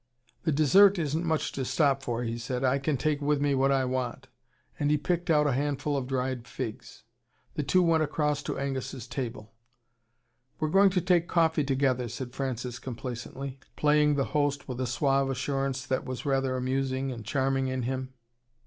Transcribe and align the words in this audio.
"The 0.45 0.51
dessert 0.51 0.97
isn't 0.97 1.25
much 1.27 1.51
to 1.51 1.63
stop 1.63 2.01
for," 2.01 2.23
he 2.23 2.39
said. 2.39 2.63
"I 2.63 2.79
can 2.79 2.97
take 2.97 3.21
with 3.21 3.39
me 3.39 3.53
what 3.53 3.71
I 3.71 3.85
want." 3.85 4.29
And 4.79 4.89
he 4.89 4.97
picked 4.97 5.29
out 5.29 5.45
a 5.45 5.51
handful 5.51 5.95
of 5.95 6.07
dried 6.07 6.47
figs. 6.47 7.03
The 7.53 7.61
two 7.61 7.83
went 7.83 8.01
across 8.01 8.41
to 8.43 8.57
Angus' 8.57 9.05
table. 9.05 9.53
"We're 10.59 10.69
going 10.69 10.89
to 10.89 11.01
take 11.01 11.27
coffee 11.27 11.63
together," 11.63 12.07
said 12.09 12.33
Francis 12.33 12.79
complacently, 12.79 13.59
playing 13.75 14.15
the 14.15 14.25
host 14.33 14.67
with 14.67 14.81
a 14.81 14.87
suave 14.87 15.29
assurance 15.29 15.85
that 15.85 16.03
was 16.03 16.25
rather 16.25 16.57
amusing 16.57 17.11
and 17.11 17.23
charming 17.23 17.67
in 17.67 17.83
him. 17.83 18.15